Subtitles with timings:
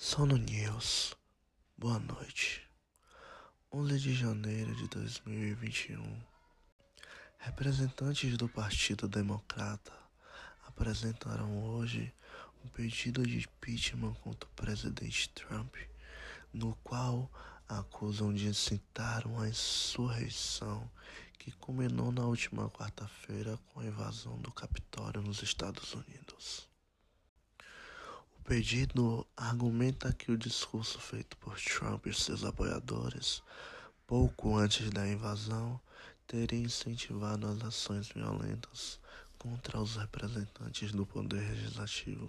[0.00, 1.16] Sono News.
[1.76, 2.62] Boa noite.
[3.72, 6.22] 11 de janeiro de 2021.
[7.36, 9.92] Representantes do Partido Democrata
[10.64, 12.14] apresentaram hoje
[12.64, 15.74] um pedido de impeachment contra o presidente Trump,
[16.52, 17.28] no qual
[17.68, 20.88] acusam de incitar uma insurreição
[21.40, 26.68] que culminou na última quarta-feira com a invasão do Capitólio nos Estados Unidos
[28.48, 33.42] pedido argumenta que o discurso feito por Trump e seus apoiadores,
[34.06, 35.78] pouco antes da invasão,
[36.26, 38.98] teria incentivado as ações violentas
[39.38, 42.26] contra os representantes do poder legislativo.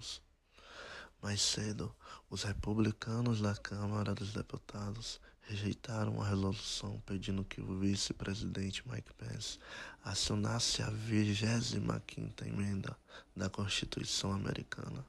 [1.22, 1.90] Mais cedo,
[2.28, 9.58] os republicanos da Câmara dos Deputados rejeitaram a resolução pedindo que o vice-presidente Mike Pence
[10.04, 12.94] acionasse a 25ª emenda
[13.34, 15.02] da Constituição americana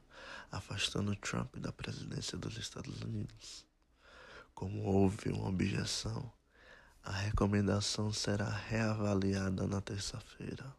[0.50, 3.64] afastando Trump da presidência dos Estados Unidos.
[4.54, 6.30] Como houve uma objeção,
[7.02, 10.72] a recomendação será reavaliada na terça-feira,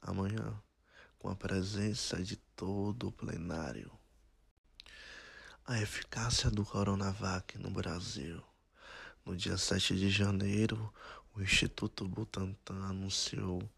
[0.00, 0.62] amanhã,
[1.18, 3.90] com a presença de todo o plenário.
[5.66, 8.40] A eficácia do Coronavac no Brasil.
[9.24, 10.92] No dia 7 de janeiro,
[11.34, 13.68] o Instituto Butantan anunciou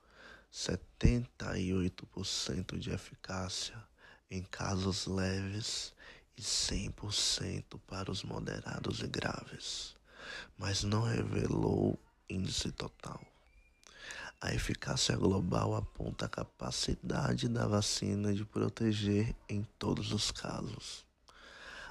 [0.52, 3.82] 78% de eficácia
[4.32, 5.92] em casos leves
[6.38, 9.94] e 100% para os moderados e graves,
[10.56, 11.98] mas não revelou
[12.30, 13.20] índice total.
[14.40, 21.04] A eficácia global aponta a capacidade da vacina de proteger em todos os casos.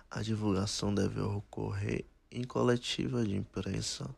[0.09, 4.09] A divulgação deve ocorrer em coletiva de imprensa.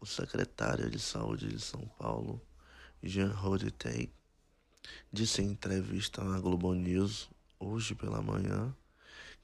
[0.00, 2.40] O secretário de Saúde de São Paulo,
[3.02, 4.08] Jean Roditei,
[5.12, 7.28] disse em entrevista na Globo News
[7.60, 8.74] hoje pela manhã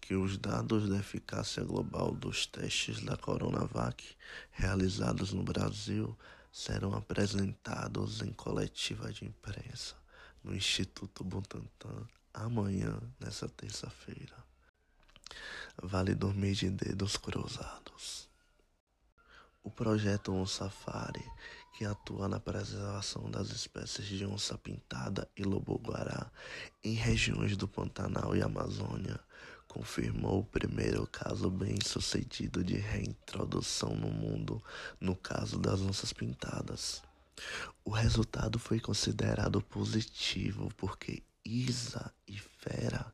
[0.01, 4.17] que os dados da eficácia global dos testes da Coronavac
[4.51, 6.17] realizados no Brasil
[6.51, 9.95] serão apresentados em coletiva de imprensa
[10.43, 14.37] no Instituto Butantan amanhã, nessa terça-feira.
[15.83, 18.29] Vale dormir de dedos cruzados.
[19.63, 21.25] O projeto On Safari,
[21.77, 26.31] que atua na preservação das espécies de onça pintada e lobo-guará
[26.83, 29.21] em regiões do Pantanal e Amazônia,
[29.69, 34.63] confirmou o primeiro caso bem-sucedido de reintrodução no mundo
[34.99, 37.03] no caso das onças pintadas.
[37.85, 43.13] O resultado foi considerado positivo porque Isa e Fera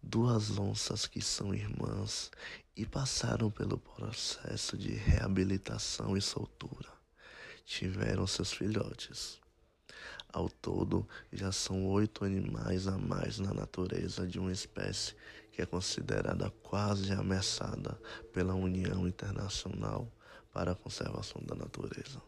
[0.00, 2.30] duas onças que são irmãs
[2.76, 6.97] e passaram pelo processo de reabilitação e soltura.
[7.68, 9.38] Tiveram seus filhotes.
[10.32, 15.14] Ao todo, já são oito animais a mais na natureza de uma espécie
[15.52, 18.00] que é considerada quase ameaçada
[18.32, 20.10] pela União Internacional
[20.50, 22.22] para a Conservação da Natureza.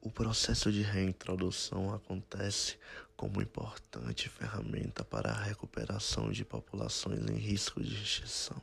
[0.00, 2.78] O processo de reintrodução acontece
[3.14, 8.60] como importante ferramenta para a recuperação de populações em risco de extinção.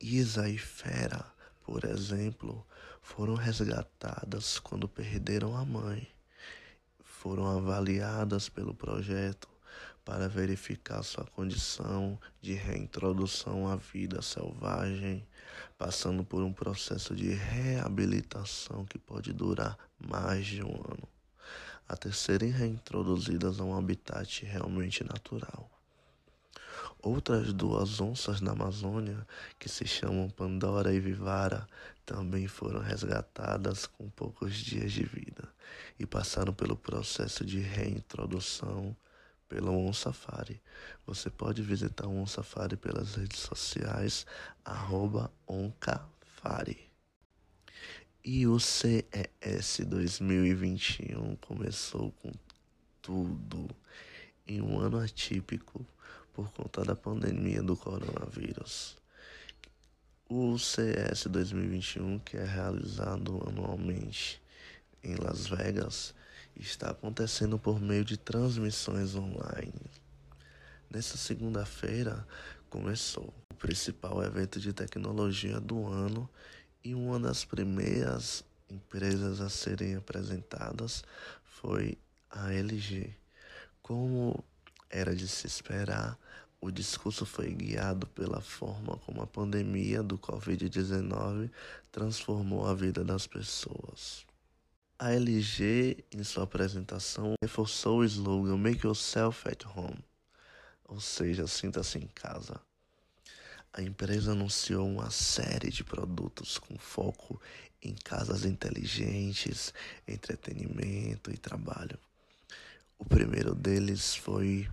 [0.00, 1.24] Isa e Fera,
[1.62, 2.66] por exemplo,
[3.06, 6.06] foram resgatadas quando perderam a mãe.
[7.04, 9.48] Foram avaliadas pelo projeto
[10.04, 15.26] para verificar sua condição de reintrodução à vida selvagem,
[15.78, 21.08] passando por um processo de reabilitação que pode durar mais de um ano,
[21.88, 25.75] até serem reintroduzidas a um habitat realmente natural.
[27.02, 29.26] Outras duas onças na Amazônia,
[29.58, 31.66] que se chamam Pandora e Vivara,
[32.04, 35.48] também foram resgatadas com poucos dias de vida
[35.98, 38.96] e passaram pelo processo de reintrodução
[39.48, 40.60] pelo On Safari.
[41.06, 44.26] Você pode visitar o On Safari pelas redes sociais,
[45.46, 46.90] oncafari.
[48.24, 52.32] E o CES 2021 começou com
[53.00, 53.68] tudo
[54.46, 55.86] em um ano atípico
[56.36, 58.94] por conta da pandemia do coronavírus.
[60.28, 64.42] O CES 2021, que é realizado anualmente
[65.02, 66.14] em Las Vegas,
[66.54, 69.72] está acontecendo por meio de transmissões online.
[70.90, 72.26] Nessa segunda-feira
[72.68, 76.28] começou o principal evento de tecnologia do ano
[76.84, 81.02] e uma das primeiras empresas a serem apresentadas
[81.44, 81.96] foi
[82.30, 83.14] a LG.
[83.80, 84.44] Como
[84.90, 86.18] era de se esperar,
[86.66, 91.48] o discurso foi guiado pela forma como a pandemia do Covid-19
[91.92, 94.26] transformou a vida das pessoas.
[94.98, 100.04] A LG, em sua apresentação, reforçou o slogan Make Yourself at Home,
[100.86, 102.60] ou seja, sinta-se em casa.
[103.72, 107.40] a empresa anunciou uma série de produtos com foco
[107.80, 109.72] em casas inteligentes,
[110.08, 111.98] entretenimento e trabalho.
[112.98, 114.66] O primeiro deles foi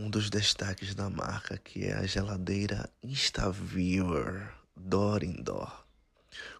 [0.00, 5.84] um dos destaques da marca, que é a geladeira InstaViewer Door Indoor,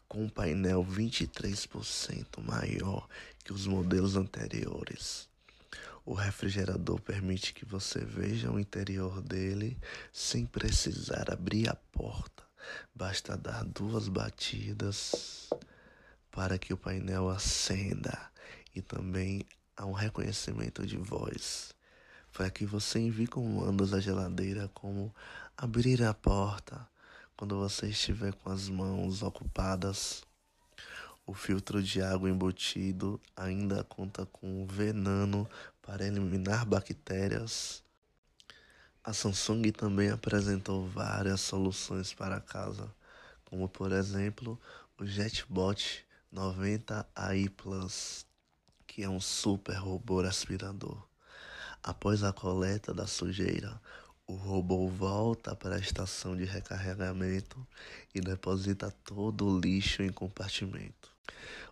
[0.06, 3.08] com um painel 23% maior
[3.42, 5.26] que os modelos anteriores.
[6.04, 9.78] O refrigerador permite que você veja o interior dele
[10.12, 12.42] sem precisar abrir a porta.
[12.94, 15.48] Basta dar duas batidas
[16.30, 18.18] para que o painel acenda
[18.74, 21.74] e também há um reconhecimento de voz
[22.32, 25.14] para que você envie comandos à geladeira como
[25.56, 26.88] abrir a porta
[27.36, 30.22] quando você estiver com as mãos ocupadas
[31.30, 35.48] o filtro de água embutido ainda conta com veneno
[35.80, 37.84] para eliminar bactérias.
[39.04, 42.92] A Samsung também apresentou várias soluções para casa,
[43.44, 44.60] como por exemplo
[44.98, 48.26] o JetBot 90 AI Plus,
[48.84, 51.09] que é um super robô aspirador.
[51.82, 53.80] Após a coleta da sujeira,
[54.26, 57.66] o robô volta para a estação de recarregamento
[58.14, 61.10] e deposita todo o lixo em compartimento.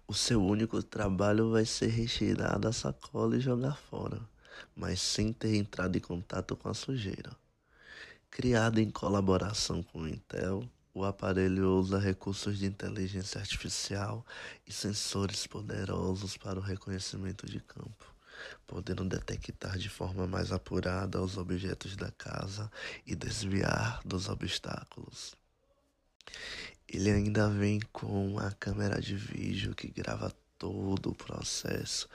[0.07, 4.21] O seu único trabalho vai ser retirar da sacola e jogar fora,
[4.75, 7.37] mas sem ter entrado em contato com a sujeira.
[8.31, 14.25] Criado em colaboração com o Intel, o aparelho usa recursos de inteligência artificial
[14.67, 18.18] e sensores poderosos para o reconhecimento de campo,
[18.67, 22.71] podendo detectar de forma mais apurada os objetos da casa
[23.07, 25.35] e desviar dos obstáculos.
[26.89, 32.09] Ele ainda vem com a câmera de vídeo que grava todo o processo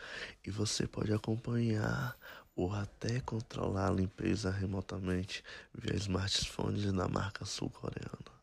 [0.45, 2.17] e você pode acompanhar
[2.55, 5.43] ou até controlar a limpeza remotamente
[5.73, 8.33] via smartphones da marca sul-coreana.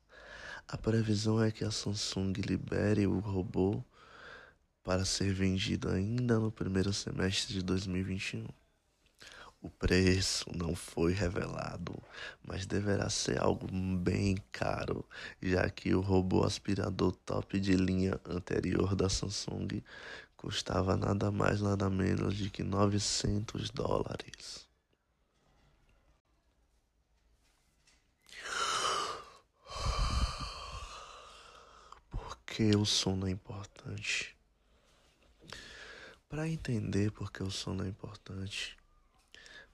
[0.66, 3.82] A previsão é que a Samsung libere o robô
[4.90, 8.44] para ser vendido ainda no primeiro semestre de 2021.
[9.62, 11.94] O preço não foi revelado,
[12.42, 15.08] mas deverá ser algo bem caro,
[15.40, 19.81] já que o robô aspirador top de linha anterior da Samsung
[20.37, 24.69] custava nada mais nada menos de que 900 dólares.
[32.10, 34.39] Por que o sono é importante?
[36.30, 38.78] Para entender por que o sono é importante,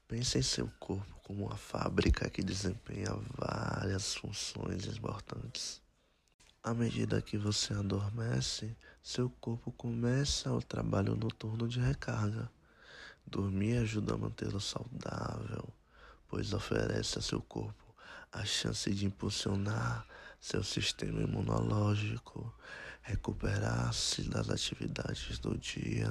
[0.08, 5.82] Pense em seu corpo como uma fábrica que desempenha várias funções importantes.
[6.62, 12.48] À medida que você adormece, seu corpo começa o trabalho noturno de recarga.
[13.26, 15.68] Dormir ajuda a mantê-lo saudável,
[16.28, 17.84] pois oferece a seu corpo
[18.30, 20.06] a chance de impulsionar
[20.40, 22.54] seu sistema imunológico,
[23.02, 26.08] recuperar-se das atividades do dia,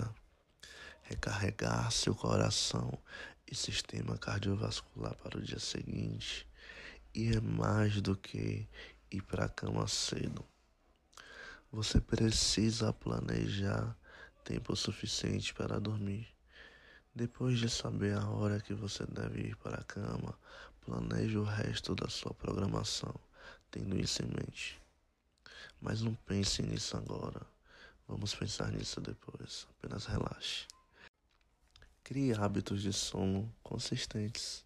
[1.05, 2.97] recarregar seu coração
[3.49, 6.47] e sistema cardiovascular para o dia seguinte.
[7.13, 8.67] E é mais do que
[9.11, 10.43] ir para a cama cedo.
[11.71, 13.95] Você precisa planejar
[14.43, 16.27] tempo suficiente para dormir.
[17.13, 20.37] Depois de saber a hora que você deve ir para a cama,
[20.85, 23.13] planeje o resto da sua programação,
[23.71, 24.79] tendo isso em mente.
[25.81, 27.41] Mas não pense nisso agora.
[28.07, 29.67] Vamos pensar nisso depois.
[29.77, 30.67] Apenas relaxe.
[32.05, 34.63] Crie hábitos de sono consistentes.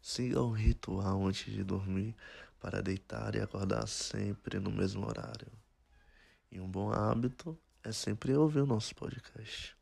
[0.00, 2.16] Siga um ritual antes de dormir
[2.58, 5.52] para deitar e acordar sempre no mesmo horário.
[6.50, 9.76] E um bom hábito é sempre ouvir o nosso podcast.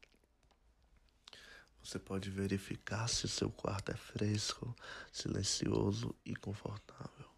[1.85, 4.75] Você pode verificar se o seu quarto é fresco,
[5.13, 7.31] silencioso e confortável,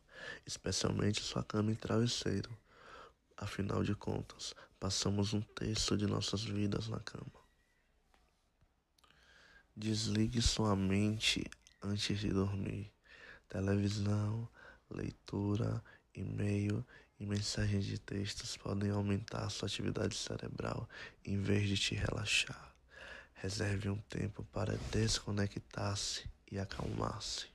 [0.47, 2.50] especialmente sua cama e travesseiro.
[3.37, 7.39] Afinal de contas, passamos um terço de nossas vidas na cama.
[9.81, 11.43] Desligue sua mente
[11.81, 12.93] antes de dormir.
[13.49, 14.47] Televisão,
[14.91, 15.83] leitura,
[16.15, 16.85] e-mail
[17.19, 20.87] e mensagens de textos podem aumentar sua atividade cerebral
[21.25, 22.77] em vez de te relaxar.
[23.33, 27.47] Reserve um tempo para desconectar-se e acalmar-se.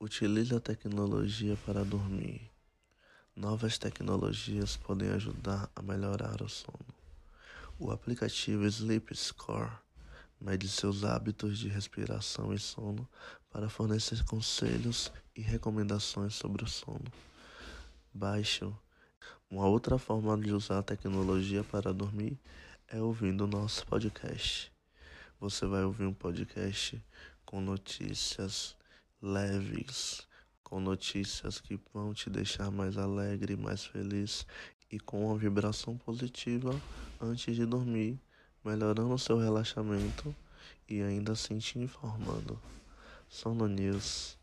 [0.00, 2.50] Utilize a tecnologia para dormir.
[3.36, 6.94] Novas tecnologias podem ajudar a melhorar o sono.
[7.78, 9.70] O aplicativo Sleep Score
[10.40, 13.08] mede seus hábitos de respiração e sono
[13.50, 17.04] para fornecer conselhos e recomendações sobre o sono.
[18.12, 18.64] Baixe.
[19.50, 22.38] Uma outra forma de usar a tecnologia para dormir
[22.88, 24.72] é ouvindo o nosso podcast.
[25.40, 27.02] Você vai ouvir um podcast
[27.44, 28.76] com notícias
[29.20, 30.26] leves,
[30.62, 34.46] com notícias que vão te deixar mais alegre, mais feliz
[34.90, 36.70] e com uma vibração positiva
[37.20, 38.20] antes de dormir,
[38.64, 40.34] melhorando seu relaxamento
[40.88, 42.58] e ainda assim te informando.
[43.28, 44.39] Sono News